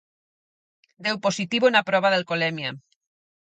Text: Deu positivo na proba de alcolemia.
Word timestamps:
Deu 1.05 1.15
positivo 1.25 1.67
na 1.69 1.85
proba 1.89 2.11
de 2.11 2.17
alcolemia. 2.19 2.71